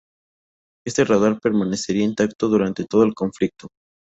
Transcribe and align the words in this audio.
Este 0.83 1.03
radar 1.05 1.39
permanecería 1.39 2.03
intacto 2.03 2.47
durante 2.47 2.85
todo 2.85 3.03
el 3.03 3.13
conflicto. 3.13 3.67